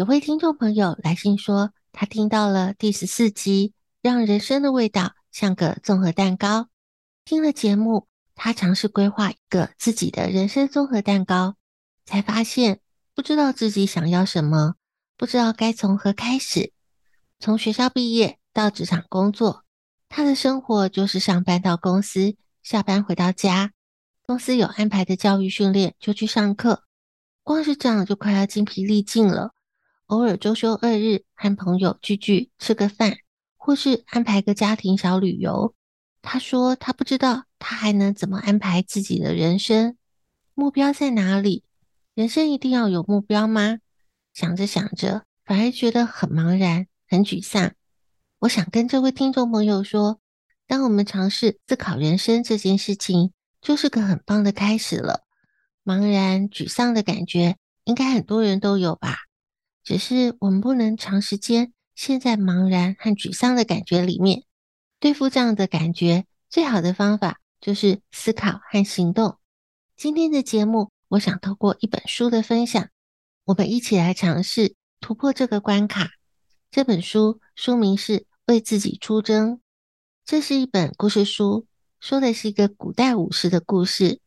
[0.00, 6.68] 有位听众朋友来信说，他听到了第十四集，让人生的味道像个综合蛋糕。
[7.26, 11.56] 听了节目，他尝试规划一个自己的人生综合蛋糕，
[12.06, 12.80] 才发现
[13.14, 14.76] 不知道自己想要什么，
[15.18, 16.72] 不知道该从何开始。
[17.38, 19.66] 从学校毕业到职场工作，
[20.08, 23.72] 他的生活就是上班到公司，下班回到家。
[24.22, 26.84] 公司有安排的教育训练就去上课，
[27.42, 29.52] 光是这样就快要精疲力尽了。
[30.10, 33.18] 偶尔周休二日和朋友聚聚吃个饭，
[33.56, 35.72] 或是安排个家庭小旅游。
[36.20, 39.96] 他说他不知道他还能怎么安排自己的人生，
[40.52, 41.62] 目标在哪里？
[42.14, 43.78] 人生一定要有目标吗？
[44.34, 47.72] 想着想着，反而觉得很茫然、很沮丧。
[48.40, 50.18] 我想跟这位听众朋友说，
[50.66, 53.30] 当我们尝试思考人生这件事情，
[53.60, 55.20] 就是个很棒的开始了。
[55.84, 59.16] 茫然、沮丧的感觉，应该很多人都有吧？
[59.82, 64.44] 只是我们不能长时间陷在茫然和沮丧的感觉里面。
[64.98, 69.38] 对付这样的感觉，最好的方法就是思考和行动。
[69.96, 72.88] 今天的节目，我想透过一本书的分享，
[73.44, 76.10] 我们一起来尝试突破这个关卡。
[76.70, 79.56] 这本书书名是《为自己出征》，
[80.24, 81.66] 这是一本故事书，
[81.98, 84.20] 说的是一个古代武士的故事，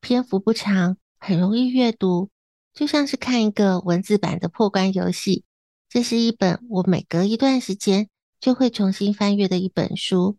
[0.00, 2.30] 篇幅不长，很容易阅读。
[2.80, 5.44] 就像是看一个文字版的破关游戏，
[5.90, 8.08] 这是一本我每隔一段时间
[8.40, 10.38] 就会重新翻阅的一本书。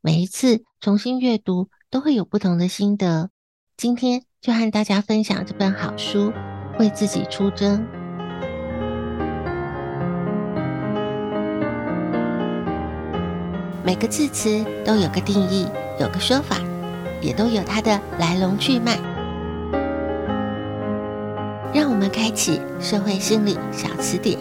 [0.00, 3.28] 每一次重新阅读都会有不同的心得。
[3.76, 6.32] 今天就和大家分享这本好书，
[6.78, 7.86] 为自己出征。
[13.84, 15.66] 每个字词都有个定义，
[16.00, 16.56] 有个说法，
[17.20, 19.11] 也都有它的来龙去脉。
[21.74, 24.38] 让我们开启社会心理小词典。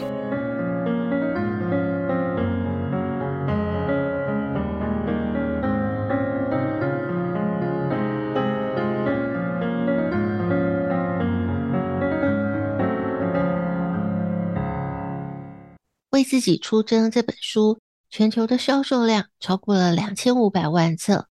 [16.10, 21.28] 为自己出征这本书，全球的销售量超过了两千五百万册。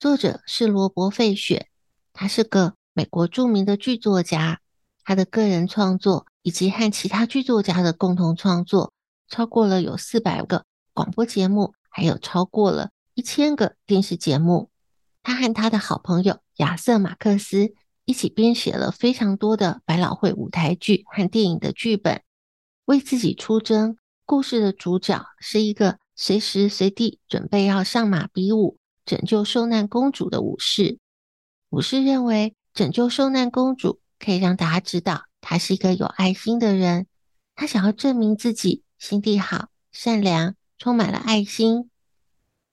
[0.00, 1.68] 作者是罗伯·费雪，
[2.14, 4.60] 他是个美国著名的剧作家。
[5.06, 8.92] 他的个人创作以及和其他剧作家的共同创作，
[9.28, 14.68] 超过了有四百个广播节目，还有超过了一千个电视节目。
[15.22, 17.72] 他和他的好朋友亚瑟·马克思
[18.04, 22.22] 一起编写了非常多的百老汇舞台剧和电影的剧本。
[22.86, 30.98] 为自己出征，故事的主角是一个随时随地准备要上马比武，拯救受难公主的武士。
[31.70, 34.00] 武士认为拯救受难公主。
[34.18, 37.06] 可以让大家知道他是一个有爱心的人，
[37.54, 41.90] 他想要证明自己心地好、善良，充满了爱心。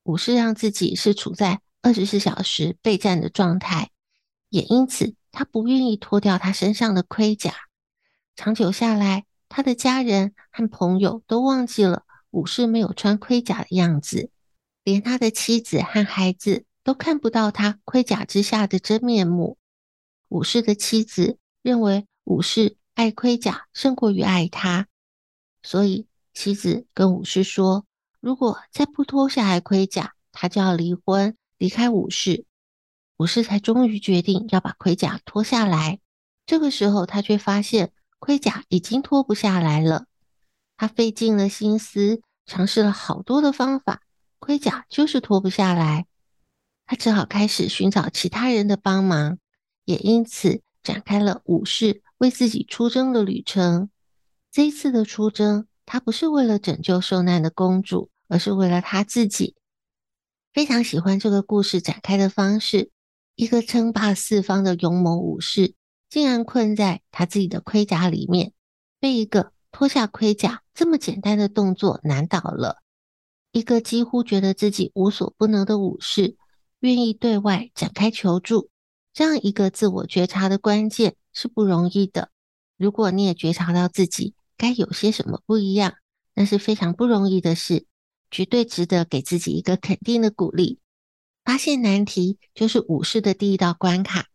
[0.04, 3.90] 武士让自己是处在二十四小时备战的状态，
[4.50, 7.54] 也因此他不愿意脱掉他身上的盔甲。
[8.36, 14.32] 长久下来，他的家人和朋友都忘记了武士没有穿盔甲的样子，
[14.84, 19.58] 连他的妻子和孩子都看不到他盔甲之下的真面目。
[20.34, 24.88] 武士的妻子认为武士爱盔甲胜过于爱他，
[25.62, 27.86] 所以妻子跟武士说
[28.20, 32.46] ：“如果再不脱下来盔甲，他就要离婚，离开武士。
[33.18, 36.00] 武士才终于决定要把盔甲脱下来。
[36.48, 40.08] 这个时候，他却发现盔甲已经脱不下来了。
[40.78, 44.02] 他费尽了心思，尝试了好多的方法，
[44.40, 46.08] 盔甲就是脱不下来。
[46.88, 49.38] 他只好开始寻找其他人的帮忙，
[49.86, 53.90] 也因此展开了武士为自己出征的旅程。
[54.52, 59.56] 这一次的出征，他不是为了拯救受难的公主，而是为了他自己。
[60.54, 62.92] 非常喜欢这个故事展开的方式，
[63.36, 65.74] 一个称霸四方的勇猛武士。
[66.10, 68.54] 竟然困在他自己的盔甲里面，
[69.00, 72.84] 被一个脱下盔甲这么简单的动作难倒了。
[73.52, 76.38] 一个几乎觉得自己无所不能的武士，
[76.82, 78.70] 愿意对外展开求助，
[79.14, 82.30] 这样一个自我觉察的关键是不容易的。
[82.78, 85.94] 如果你也觉察到自己该有些什么不一样，
[86.34, 87.86] 那是非常不容易的事，
[88.32, 90.80] 绝对值得给自己一个肯定的鼓励。
[91.46, 94.28] 发现难题就是武士的第一道关卡。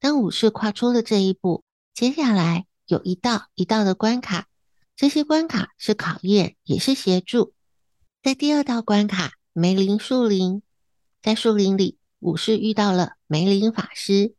[0.00, 1.62] 当武士跨出了这一步，
[1.94, 4.48] 接下来有一道一道的关卡，
[4.96, 7.52] 这些关卡是考验，也是协助。
[8.22, 10.62] 在第二道关卡，梅林树林，
[11.22, 14.34] 在树林里，武士遇到了梅林法师。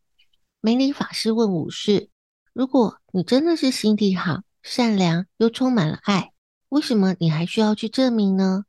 [0.61, 2.09] 梅林法师问武士
[2.53, 6.31] ：“如果你真的是心地好、善良又充满了爱，
[6.69, 8.63] 为什么你还需要去证明呢？”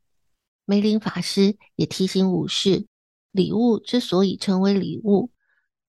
[0.66, 2.86] 梅林法师也提醒武士：
[3.30, 5.30] 礼物之所以成为礼物。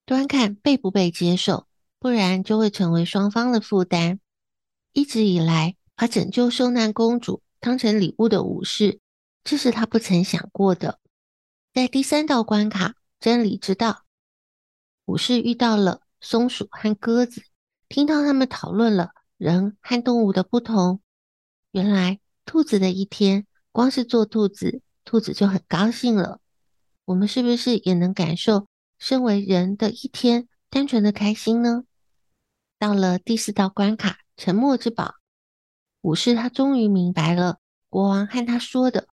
[0.05, 1.67] 端看被不被接受，
[1.99, 4.19] 不然就会成为双方的负担。
[4.93, 8.99] 一直以来，把拯救受难公主当成礼物的武士，
[9.43, 10.99] 这是他不曾想过的。
[11.73, 14.05] 在第三道关卡——真理之道，
[15.09, 17.41] 武士遇到了松鼠和鸽子，
[17.88, 21.01] 听到他们讨论了人和动物的不同。
[21.71, 26.39] 原来，兔子的一天，光是做兔子，兔子就很高兴了。
[27.06, 28.67] 我们是不是也能感受？
[29.00, 31.85] 身为人的一天，单纯的开心呢？
[32.77, 35.15] 到了第四道关卡——沉默之宝，
[36.01, 37.57] 武士他终于明白了
[37.89, 39.07] 国王和他说的：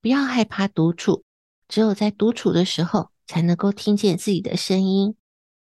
[0.00, 1.24] 不要害怕独处，
[1.68, 5.14] 只有在独处的时候，才能够听见自己的声音。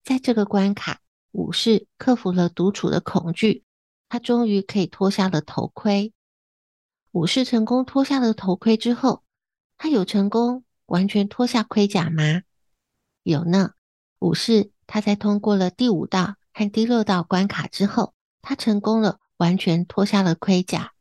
[0.05, 0.99] 在这个关卡，
[1.31, 3.63] 武士克服了独处的恐惧，
[4.07, 6.13] 他终于可以脱下了头盔。
[7.11, 9.23] 武士成功脱下了头盔之后，
[9.79, 12.43] 他有成功完全脱下盔甲吗？
[13.23, 13.71] 有呢，
[14.19, 18.13] 武士他在通过了第五道和第六道关卡之后，
[18.43, 20.91] 他成功了，完全脱下了盔甲。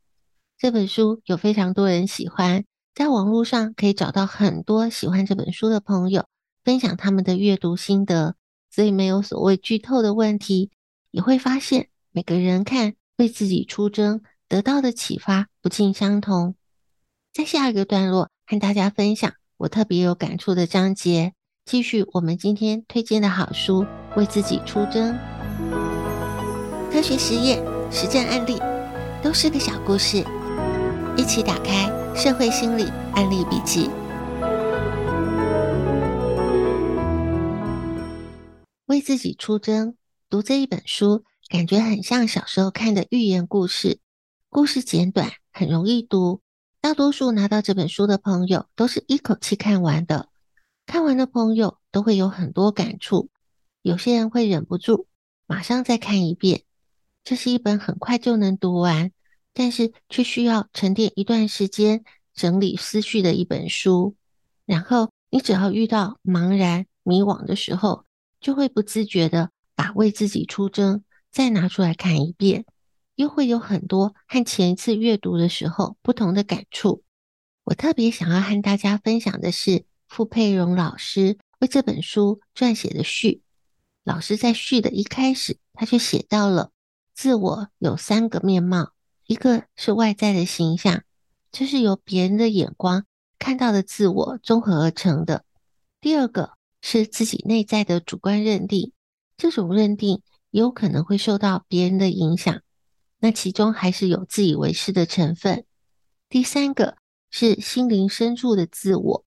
[0.56, 2.64] 这本书有非常多人喜欢，
[2.94, 6.24] 在网络上可以找到很多喜欢这本书的朋友
[6.64, 8.36] 分享他们的阅读心得，
[8.74, 10.70] 所以没有所谓剧透的问题。
[11.12, 16.56] 你会发现每个人看为自己出征得到的启发不尽相同。
[17.32, 21.34] 在下一个段落和大家分享我特别有感触的章节。
[21.64, 23.84] 继续我们今天推荐的好书
[24.16, 25.14] 《为自己出征》，
[26.92, 28.60] 科学实验、实战案例
[29.22, 30.22] 都是个小故事，
[31.16, 32.84] 一起打开《社会心理
[33.14, 33.86] 案例笔记》。
[38.86, 39.96] 为自己出征，
[40.28, 43.98] 读这一本书，感觉很像小时候看的寓言故事，
[44.50, 46.42] 故事简短，很容易读。
[46.82, 50.28] 大多数拿到这本书的朋友，都是一口气看完的。
[50.84, 53.30] 看完的朋友都会有很多感触，
[53.80, 55.06] 有些人会忍不住
[55.46, 56.64] 马上再看一遍。
[57.24, 59.12] 这是一本很快就能读完，
[59.54, 62.04] 但是却需要沉淀一段时间
[62.34, 64.14] 整理思绪的一本书。
[64.66, 68.04] 然后你只要遇到茫然迷惘的时候，
[68.44, 72.64] 就会不自觉地把为自己出征再拿出来看一遍，
[73.16, 77.02] 又会有很多和前一次阅读的时候不同的感触。
[77.64, 79.86] 我特别想要和大家分享的是。
[80.06, 83.42] 傅佩荣老师为这本书撰写的序，
[84.04, 86.70] 老师在序的一开始，他就写到了
[87.14, 88.92] 自我有三个面貌，
[89.26, 91.02] 一个是外在的形象，
[91.50, 93.06] 这是由别人的眼光
[93.40, 95.40] 看到的自我综合而成的；
[96.00, 96.52] 第二个
[96.86, 98.92] 是自己内在的主观认定，
[99.38, 102.60] 这种认定也有可能会受到别人的影响，
[103.20, 105.62] 那其中还是有自以为是的成分；
[106.28, 106.98] 第三个
[107.30, 109.24] 是心灵深处的自我。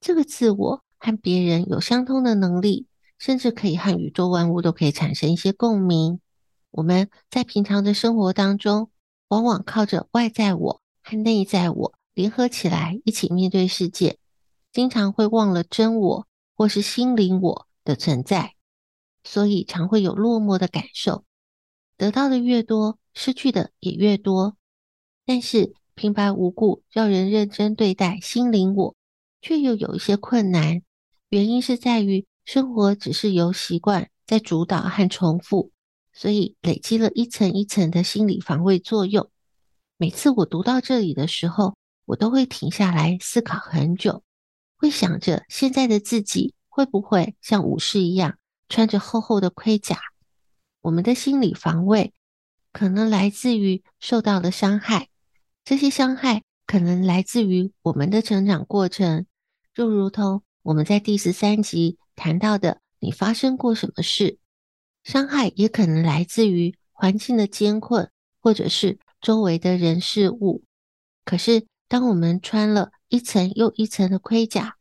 [0.00, 2.86] 这个自我和别人有相通的能力，
[3.18, 6.18] 甚至可以和宇宙万物都可以产生一些共鸣。
[6.70, 8.90] 我们在平常的生活当中，
[9.28, 14.16] 往往靠着外在我和内在我联合起来一起面对世界，
[14.72, 16.26] 经常会忘了真我
[16.56, 18.54] 或是心灵我的存在，
[19.22, 21.24] 所以常会有落寞的感受。
[21.96, 24.56] 得到的越多，失去的也越多。
[25.24, 28.96] 但是平白无故要人认真对待心灵我，
[29.42, 30.82] 却又有一些困难。
[31.28, 35.72] 原因是在于生活只是由习惯在主导和重复，
[36.12, 39.28] 所以累积了一层一层的心理防卫作用。
[39.96, 44.22] 每次我读到这里的时候，我都会停下来思考很久，
[44.76, 49.98] 会想着现在的自己会不会像武士一样穿着厚厚的盔甲？
[50.82, 52.12] 我们的心理防卫
[52.72, 55.08] 可能来自于受到的伤害，
[55.64, 59.26] 这些伤害可能来自于我们的成长过程，
[59.74, 64.38] 就如同我们在第十三集谈到的，你发生过什么事？
[65.02, 70.64] 伤害也可能来自于环境的艰困，或者是周围的人事物。
[71.24, 74.76] 可是，当我们穿了一层又一层的盔甲，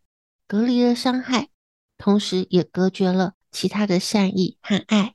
[0.48, 1.50] 隔离了伤害，
[1.98, 5.14] 同时也隔绝了其他的善意和爱。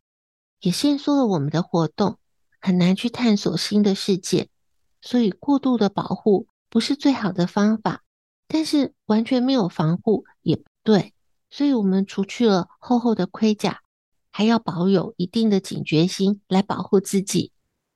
[0.61, 2.19] 也限缩了我们的活动，
[2.61, 4.51] 很难去探索新的世界，
[5.01, 8.03] 所以过度的保护不是最好的方法。
[8.47, 11.15] 但是完全没有防护也不对，
[11.51, 13.81] 所以我们除去了厚厚的盔甲，
[14.31, 17.53] 还要保有一定的警觉心来保护自己。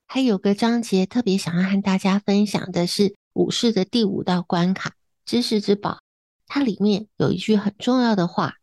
[0.06, 4.94] 还有个章节特别想要和大家分享的是武士的第五道关卡——
[5.26, 5.98] 知识之宝。
[6.46, 8.54] 它里面有一句很重要的话：“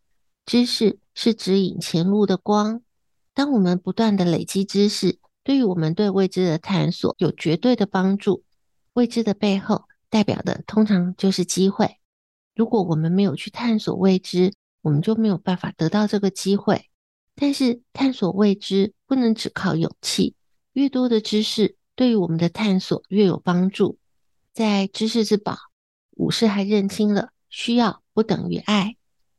[0.45, 2.81] 知识是指引前路的光。”
[3.33, 8.43] 当我们不断的累积知识，对于我们对未知的探索有绝对的帮助。
[8.93, 11.97] 未知的背后代表的通常就是机会。
[12.55, 16.89] 如果我们没有去探索未知，我们就没有办法得到这个机会。
[17.35, 20.35] 但是探索未知不能只靠勇气，
[20.73, 23.97] 越多的知识对于我们的探索越有帮助。
[24.53, 25.57] 在知识之宝，
[26.11, 28.97] 武士还认清了需要不等于爱。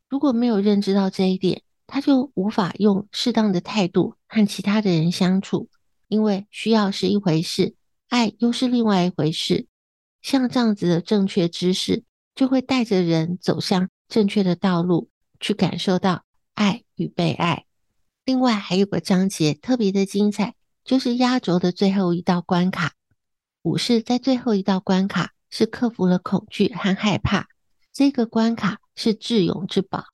[0.08, 5.68] 如果没有认知到这一点，他就无法用适当的态度和其他的人相处，
[6.08, 7.74] 因为需要是一回事，
[8.08, 9.66] 爱又是另外一回事。
[10.22, 12.04] 像这样子的正确知识，
[12.34, 17.66] 就会带着人走向正确的道路，去感受到爱与被爱。
[18.24, 20.54] 另外还有个章节特别的精彩，
[20.84, 22.92] 就是压轴的最后一道关卡。
[23.62, 27.48] 武士在最后一道关卡是克服了恐惧和害怕，
[27.92, 30.04] 这个关卡是智勇之宝，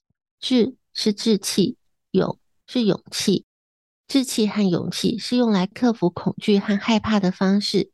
[0.40, 0.76] 智。
[1.00, 1.76] 是志气，
[2.10, 3.44] 勇是勇气，
[4.08, 7.92] 志气和勇气是用来克服恐惧和害怕的方式。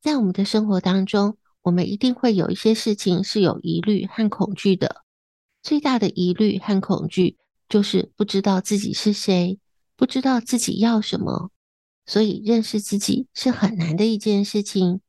[0.00, 5.02] 在我们的生活当中，我们一定会有一些事情是有疑虑和恐惧的。
[5.62, 7.36] 最大的疑虑和恐惧
[7.68, 9.58] 就是不知道自己是谁，
[9.94, 11.50] 不知道自己要什么。
[12.08, 15.02] 所以，认识自己是很难的一件事情。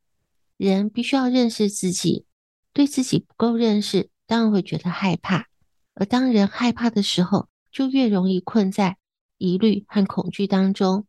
[0.57, 2.25] 人必须要认识自己，
[2.73, 5.47] 对自己不够认识，当然会觉得害怕。
[5.93, 8.97] 而当人害怕的时候，就越容易困在
[9.37, 11.05] 疑虑和恐惧当中。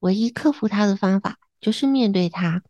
[0.00, 2.62] 唯一克服它的方法，就是面对它。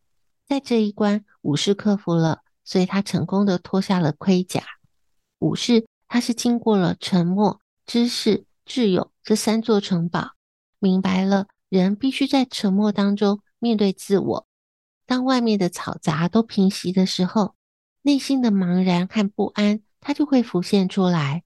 [0.47, 4.63] 在这一关，武士克服了，所以他成功的脱下了盔甲。
[5.41, 10.37] 武士他是经过了沉默、知识、智勇这三座城堡，
[10.79, 14.47] 明白了人必须在沉默当中面对自我。
[15.07, 17.55] 当外面的嘈杂都平息的时候，
[18.03, 21.45] 内心的茫然和不安，它就会浮现出来。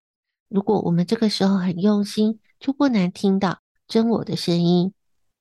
[0.48, 4.92] 如果我们这个时候很用心，就不难听到真我的声音。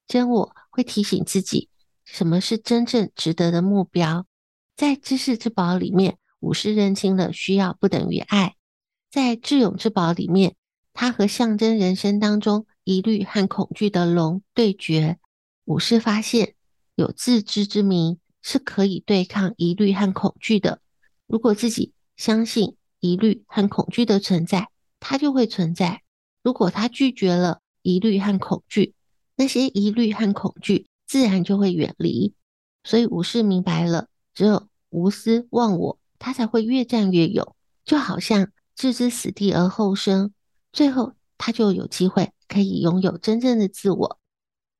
[0.05, 1.69] 真我会提醒自己，
[2.03, 4.25] 什么是真正值得的目标。
[4.75, 8.55] 在知识之宝里面，武士认清了需要不等于爱；
[9.09, 10.55] 在智勇之宝里面，
[10.91, 15.17] 他和象征人生当中疑虑和恐惧的龙对决。
[15.65, 16.55] 武士发现，
[16.95, 20.81] 有自知之明是可以对抗疑虑和恐惧的。
[21.27, 26.01] 如果自己相信疑虑和恐惧的存在，它就会存在。
[26.41, 28.93] 如果他拒绝了疑虑和恐惧，
[29.35, 32.33] 那些疑虑和恐惧自然就会远离。
[32.83, 37.55] 所以武士明白了，只有无私忘我，他才会越战越勇。
[37.85, 40.33] 就好像置之死地而后生，
[40.71, 41.13] 最后
[41.45, 44.17] 他就有机会可以拥有真正的自我。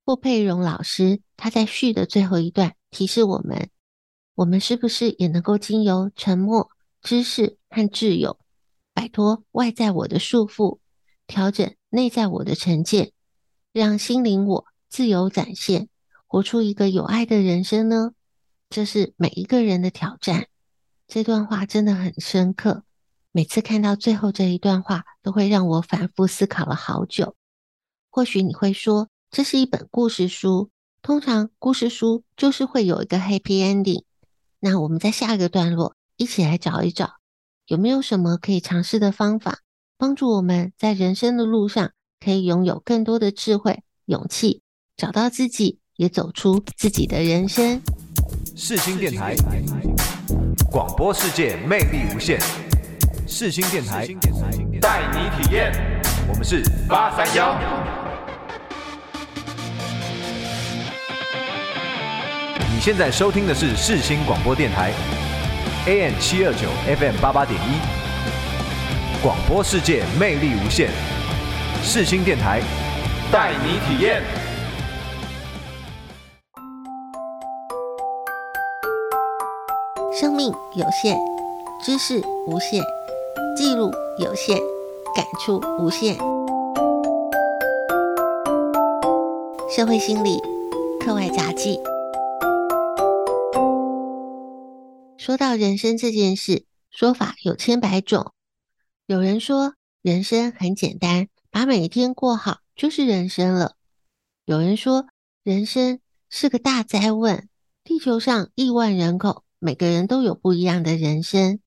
[0.06, 3.70] 霍佩荣老师他在序的最后一段提示我们：
[4.34, 6.70] 我们是不是也能够经由沉默、
[7.02, 8.38] 知识和智勇？
[8.94, 10.80] 摆脱外在我的束缚，
[11.28, 13.12] 调整内在我的成见，
[13.74, 15.90] 让心灵我自由展现，
[16.28, 18.14] 活出一个有爱的人生呢？
[18.70, 20.48] 这是每一个人的挑战。
[21.08, 22.86] 这段话真的很深刻，
[23.36, 27.36] 每次看到最后这一段话，都会让我反复思考了好久。
[28.12, 30.70] 或许你会说，这是一本故事书，
[31.02, 34.04] 通常故事书就是会有一个 happy ending。
[34.60, 37.16] 那我们在下一个段落一起来找一找。
[37.66, 39.62] 有没有什么可以尝试的方法，
[39.98, 41.92] 帮助我们在人生的路上
[42.24, 44.62] 可以拥有更多的智慧、勇气，
[44.96, 47.82] 找到自己，也走出自己的人生？
[48.56, 49.36] 世新电台。
[50.70, 52.40] 广播世界魅力无限，
[53.36, 54.06] 世新电台
[54.80, 55.72] 带你体验。
[56.28, 57.58] 我们是八三幺。
[62.72, 64.92] 你现在收听的是世新广播电台
[65.88, 67.80] ，AM 七二九 FM 八八点一。
[69.24, 70.92] 广播世界魅力无限，
[71.82, 72.62] 世新电台
[73.32, 74.22] 带你体验。
[80.22, 81.18] 生命有限，
[81.84, 82.80] 知识无限，
[83.56, 84.58] 记录有限，
[85.16, 86.18] 感触无限。
[89.70, 90.40] 社会心理
[91.00, 91.80] 课外杂记。
[95.18, 98.32] 说到人生这件事，说法有千百种。
[99.06, 103.76] 有人说人生很简单，把每一天过好就是人生了。
[104.46, 105.06] 有人说
[105.44, 107.48] 人生是个大哉问，
[107.84, 109.44] 地球上亿万人口。
[109.60, 111.60] 每个人都有不一样的人生。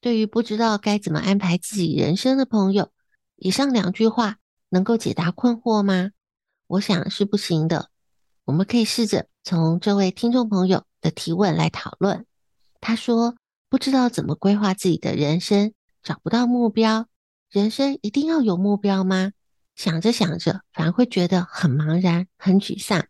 [0.00, 2.90] 对于不知道该怎么安排自己人生的朋友，
[3.36, 4.38] 以上两句话
[4.70, 6.10] 能够解答困惑吗？
[6.66, 7.90] 我想是不行的。
[8.44, 12.26] 我们可以试着从这位听众朋友的提问来讨论。
[12.80, 13.36] 他说
[13.68, 17.06] ：“不知道怎么规划自己的人生，找不到目标。
[17.50, 19.32] 人生一定要有目标吗？
[19.76, 23.06] 想着想着，反而会觉得很茫然、很沮丧。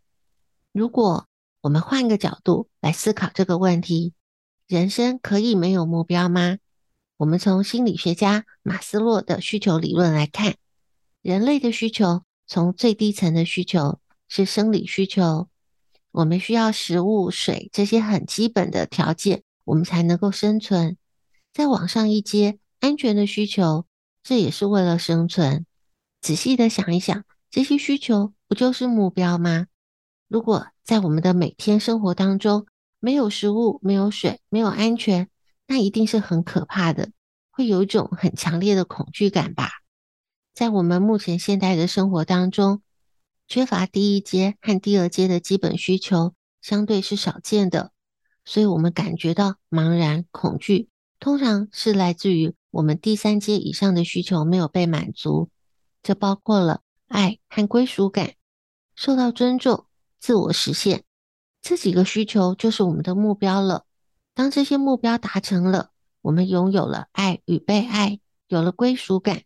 [0.71, 1.27] 如果
[1.61, 4.13] 我们换个角度来思考这个问题。”
[4.67, 6.57] 人生可以没有目标吗？
[7.21, 10.55] 我们从心理学家马斯洛的需求理论来看，
[11.21, 15.47] 人类的需求从最低层的需求是生理需求，
[16.09, 20.97] 我们需要食物、水这些很基本的条件，我们才能够生存。
[21.53, 23.85] 再往上一阶，安全的需求，
[24.23, 25.67] 这也是为了生存。
[26.21, 29.67] 仔细的想一想，这些需求不就是目标吗？
[30.27, 32.65] 如果在我们的每天生活当中，
[32.99, 35.29] 没有食物，没有水，没有安全，
[35.71, 37.11] 那一定是很可怕的，
[37.49, 39.69] 会有一种很强烈的恐惧感吧。
[40.53, 42.81] 在我们目前现代的生活当中，
[43.47, 47.93] 缺乏第一阶和第二阶的基本需求，相对是少见的，
[48.43, 50.89] 所以我们感觉到茫然、恐惧，
[51.21, 55.49] 通常是来自于我们第三阶以上的需求没有被满足。
[56.03, 58.33] 这包括了爱和归属感，
[58.93, 59.85] 受到尊重、
[60.19, 61.05] 自我实现。
[61.61, 63.85] 这几个需求就是我们的目标了。
[64.33, 65.91] 当这些目标达成了，
[66.21, 69.43] 我们拥有了爱与被爱，有了归属感，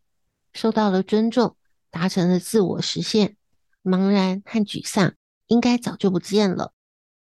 [0.54, 1.56] 受到了尊重，
[1.90, 3.36] 达成了自我实现，
[3.84, 5.16] 茫然和沮丧
[5.48, 6.74] 应该早就不见了。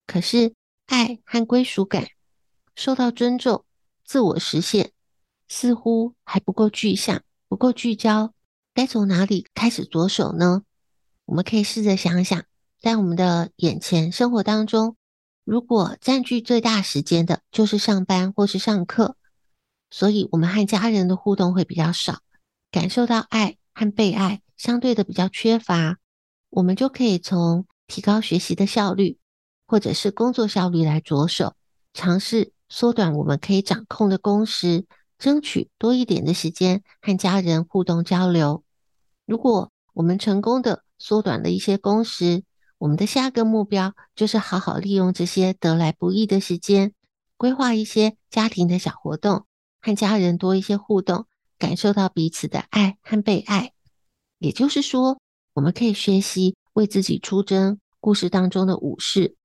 [0.07, 0.53] 可是，
[0.85, 2.07] 爱和归属感，
[2.75, 3.65] 受到尊重，
[4.05, 4.91] 自我实现，
[5.47, 8.33] 似乎还不够具象，不够聚焦。
[8.73, 10.63] 该从哪里开始着手呢？
[11.25, 12.43] 我们可以试着想想。
[12.81, 14.95] 在我们的眼前生活当中，
[15.49, 19.15] 如果占据最大时间的就是上班或是上课，
[19.89, 22.19] 所以我们和家人的互动会比较少，
[22.69, 25.97] 感受到爱和被爱相对的比较缺乏，
[26.51, 29.17] 我们就可以从提高学习的效率
[29.65, 31.55] 或者是工作效率来着手，
[31.93, 34.85] 尝试缩短我们可以掌控的工时，
[35.17, 38.63] 争取多一点的时间和家人互动交流。
[39.25, 42.43] 如果我们成功的缩短了一些工时，
[42.79, 46.93] 我们的下个目标就是好好利用这些得来不易的时间，
[47.35, 49.45] 规划一些家庭的小活动，
[49.81, 51.25] 和家人多一些互动，
[51.57, 53.73] 感受到彼此的爱和被爱。
[54.37, 55.19] 也就是说，
[55.55, 57.79] 我们可以学习为自己出征。
[57.99, 59.35] 故事当中的武士，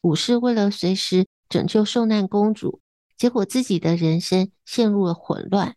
[0.00, 2.80] 武士为了随时拯救受难公主，
[3.14, 5.76] 结果自己的人生陷入了混乱。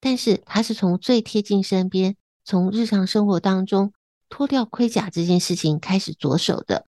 [0.00, 3.94] 但是他是从最贴近身边，从日常生活当中。
[4.30, 6.86] 脱掉盔甲这件事情开始着手的，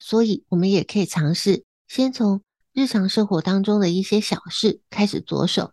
[0.00, 5.72] 所以我们也可以尝试先从日常生活当中的一些小事开始着手。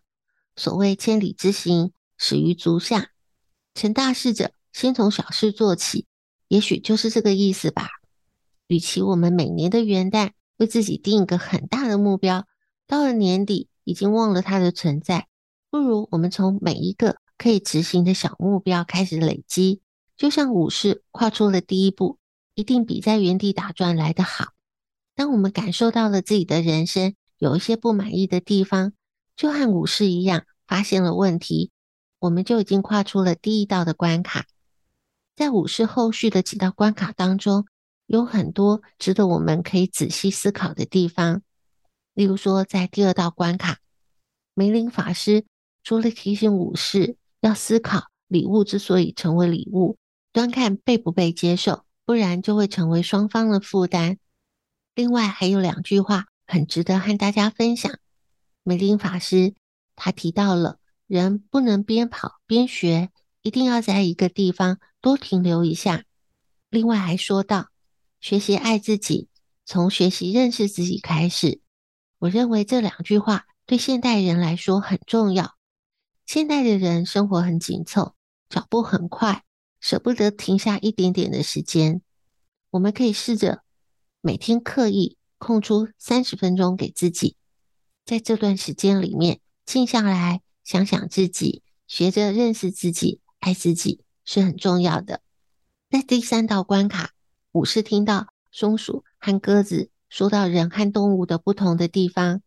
[0.56, 3.12] 所谓千里之行，始于足下。
[3.74, 6.06] 成大事者先从小事做起，
[6.48, 7.88] 也许就是这个意思吧。
[8.68, 12.46] 与其我们每年的元旦为自己定一个很大的目标，
[12.86, 15.28] 到了年底已经忘了它的存在，
[15.70, 19.82] 不如我们从每一个可以执行的小目标开始累积。
[20.18, 22.18] 就像武士跨出了第一步，
[22.56, 24.48] 一定比在原地打转来得好。
[25.16, 28.94] 当我们感受到了自己的人生有一些不满意的地方，
[29.36, 31.72] 就和武士一样，发现了问题，
[32.20, 34.46] 我们就已经跨出了第一道的关卡。
[35.36, 37.68] 在武士后续的几道关卡当中，
[38.08, 41.44] 有很多值得我们可以仔细思考的地方。
[42.16, 43.78] 例如说，在第二道关卡，
[44.56, 45.46] 梅林法师
[45.84, 49.96] 除了提醒武士要思考礼物之所以成为礼物。
[50.38, 54.20] 端看被不被接受，不然就会成为双方的负担。
[54.94, 57.98] 另外还有两句话很值得和大家分享：
[58.62, 59.56] 美林法师
[59.96, 63.10] 他提到了，人不能边跑边学，
[63.42, 66.04] 一定要在一个地方多停留一下。
[66.70, 67.70] 另外还说到，
[68.22, 69.30] 学习爱自己，
[69.66, 71.62] 从学习认识自己开始。
[72.20, 75.56] 我认为这两句话对现代人来说很重要。
[76.28, 78.14] 现代的人生活很紧凑，
[78.50, 79.44] 脚步很快，
[79.80, 82.02] 舍不得停下一点点的时间。
[82.72, 83.64] 我们可以试着
[84.22, 87.36] 每天刻意空出三十分钟给自己，
[88.06, 95.22] 在这段时间里面静下来，想想自己，学着认识自己，爱自己是很重要的。
[95.90, 97.14] 在第三道关卡，
[97.54, 102.42] 武士听到松鼠和鸽子说到人和动物的不同的地方。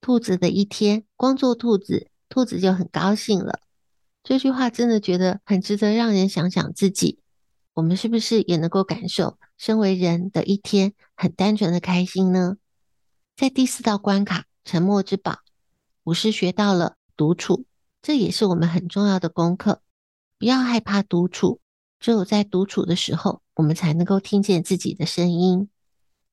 [0.00, 3.60] 兔子的一天，光做兔子，兔子就很高兴了。
[4.30, 7.18] 这句话真的觉得很值得让人想想自己，
[7.74, 12.56] 我们是不是也能够感受身为人的一天很单纯的开心呢？
[13.36, 15.38] 在第四道关卡，沉默之宝，
[16.04, 17.66] 武士学到了独处，
[18.02, 19.82] 这也是我们很重要的功课。
[20.38, 21.58] 不要害怕独处。
[21.98, 25.68] 只有在独处的时候，我们才能够听见自己的声音。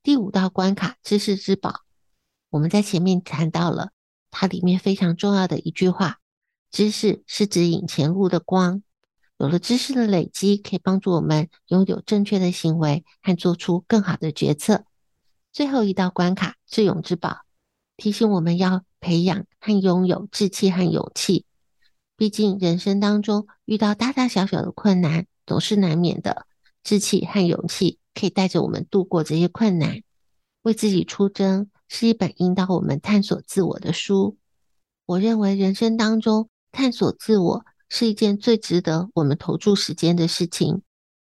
[0.03, 1.81] 第五道关卡，知识之宝，
[2.51, 3.89] 我们在前面谈到了
[4.29, 6.19] 它里面非常重要的一句话：
[6.77, 8.83] 知识是指引前路的光。
[9.39, 14.85] 有了知识的累积，可以帮助我们拥有正确的行为和做出更好的决策。
[15.51, 17.39] 最后一道关卡，智勇之宝，
[17.97, 21.45] 提醒我们要培养和拥有志气和勇气。
[22.15, 25.25] 毕竟人生当中遇到大大小小的困难。
[25.47, 26.45] 总是难免的，
[26.83, 30.03] 志气和勇气可以带着我们度过这些困难。
[30.61, 34.37] 为自己出征是一本引导我们探索自我的书。
[35.07, 40.81] 我认为人生当中探索自我是一件最值得我们投注时间的事情。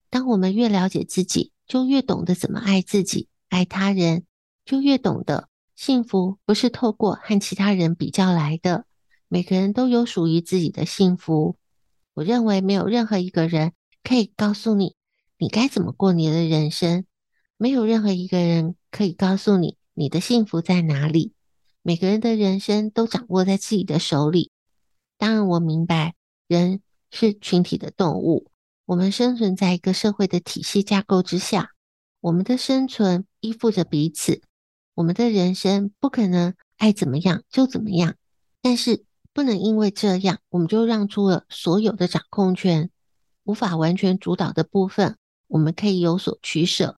[0.10, 4.24] 当我们越了解自己，就越懂得怎么爱自己、爱他人，
[4.66, 8.86] 就越懂得幸福不是透过和其他人比较来的。
[9.28, 11.56] 每个人都有属于自己的幸福。
[12.14, 13.74] 我认为没有任何一个人。
[14.02, 14.96] 可以告诉你，
[15.38, 17.06] 你该怎么过你的人生。
[17.58, 21.34] 没有任何一个人可以告诉你，你的幸福在哪里。
[21.84, 24.52] 每个人的人生都掌握在自己的手里。
[25.20, 26.16] 当然，我明白，
[26.48, 28.48] 人是群体的动物，
[28.86, 31.72] 我们生存在一个社会的体系架构之下，
[32.22, 34.42] 我们的生存依附着彼此。
[34.96, 38.16] 我们的人生不可能爱怎么样就怎么样，
[38.62, 39.04] 但是
[39.34, 42.90] 不能因为这样，我们就让出了所有的掌控权。
[43.44, 46.98] 无法完全主导的部分，我们可以有所取舍。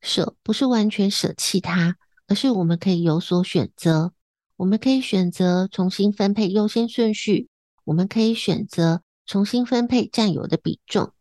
[0.00, 1.96] 舍不是完全舍弃它，
[2.26, 4.14] 而是我们可以有所选择。
[4.56, 7.49] 我们可以选择重新分配优先顺序，
[7.90, 11.12] 我们可以选择重新分配占有的比重。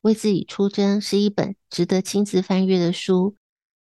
[0.00, 3.36] 为自己出征是一本值得亲自翻阅的书。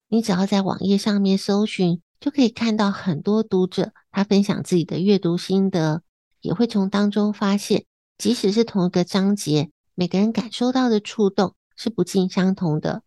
[0.10, 6.04] 你只要在网页上面搜寻，就可以看到很多读者他分享自己的阅读心得，
[6.42, 9.72] 也会从当中发现，即使是同一个章节。
[9.96, 13.02] 每个人感受到的触动是不尽相同的，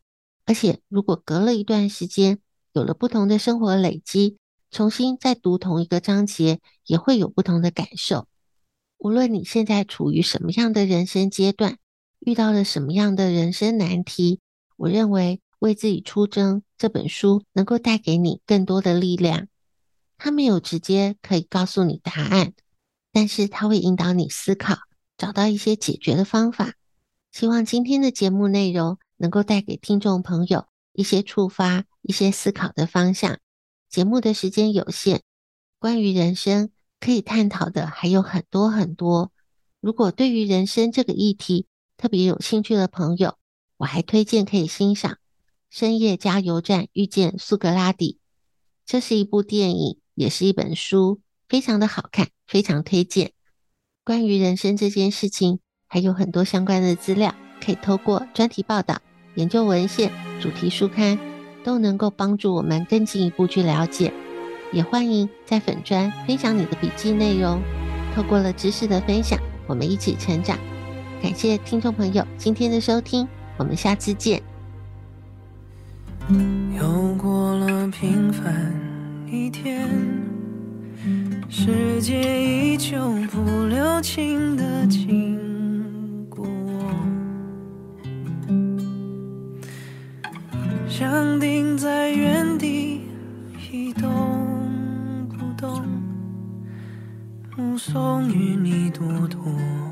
[0.46, 2.40] 而且如果隔了一段时间，
[2.72, 4.36] 有了不同的生活累积，
[4.72, 8.26] 重新再读同一个章节，也会有不同的感受。
[9.02, 11.78] 无论你现在处于什么样的人生阶段，
[12.20, 14.38] 遇到了什么样的人生难题，
[14.76, 19.48] 我认为《为自己出征》这本书能够带给你更多的力量。
[20.18, 22.52] 它没有直接可以告诉你答案，
[23.10, 24.76] 但是它会引导你思考，
[25.18, 26.74] 找到一些解决的方法。
[27.32, 33.40] 希望今天的节目内容能够带给听众朋友一些触发、一些思考的方向。
[33.88, 35.22] 节目的时间有限，
[35.80, 36.70] 关于人生
[37.02, 39.32] 可以探讨的还有很多很多。
[39.80, 43.36] 如果对于人生这个议题特别有兴趣的朋友，
[43.76, 45.12] 我还推荐可以欣赏
[45.68, 48.20] 《深夜加油站遇见苏格拉底》。
[48.86, 53.32] 这是一部电影，也是一本书，非常的好看，非常推荐。
[54.04, 55.58] 关于人生这件事情。
[55.88, 59.02] 还有很多相关的资料，可以透过专题报道、
[59.34, 60.10] 研究文献、
[60.40, 61.18] 主题书刊，
[61.62, 64.10] 都能够帮助我们更进一步去了解。
[64.72, 67.60] 也欢迎在粉专分享你的笔记内容。
[68.14, 70.58] 透过了知识的分享，我们一起成长。
[71.22, 74.42] 感谢听众朋友今天的收听，我们下次见。
[76.76, 78.74] 又过了平凡
[79.30, 79.88] 一天，
[81.48, 82.98] 世界依旧
[83.30, 85.38] 不留情的经
[99.32, 99.91] 多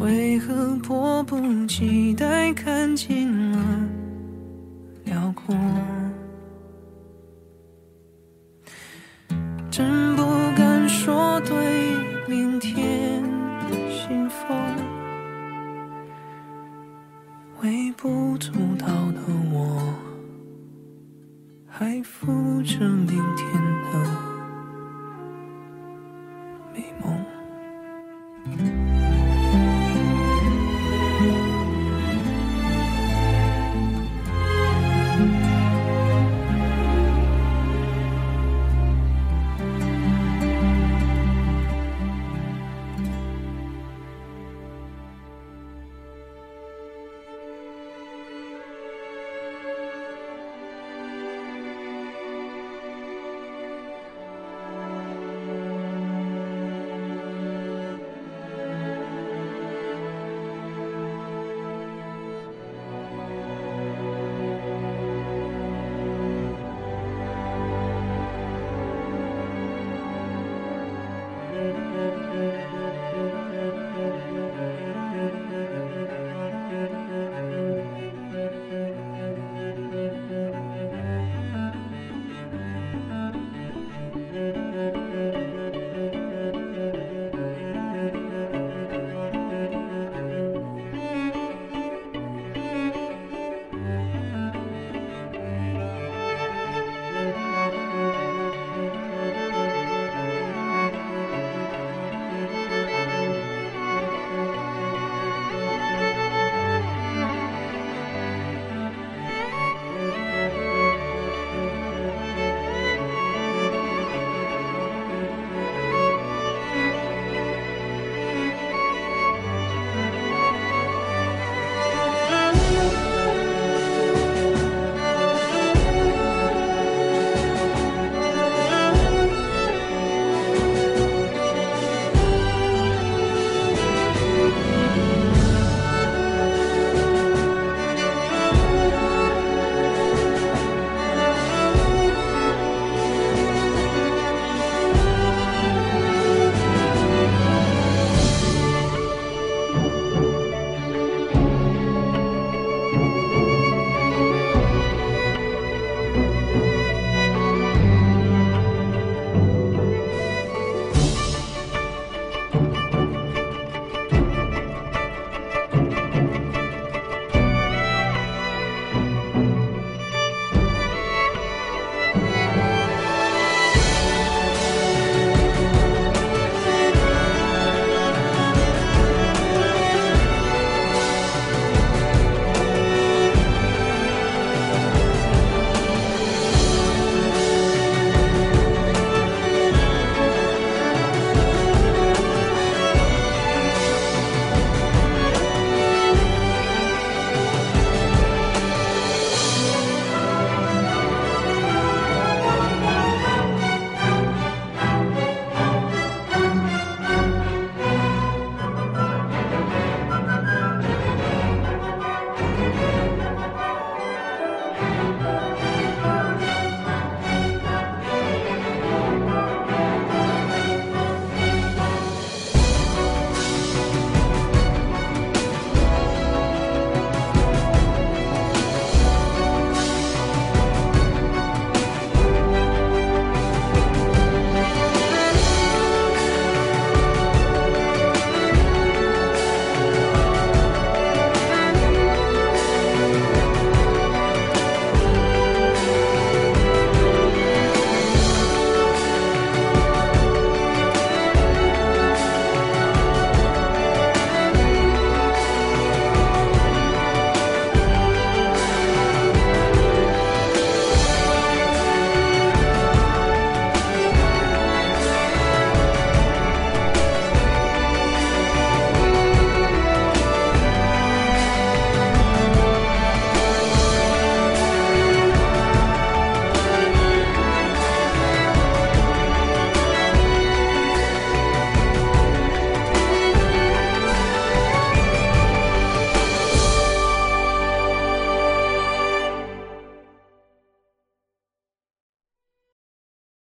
[0.00, 3.88] 为何迫不及待看尽了
[5.04, 5.54] 辽阔？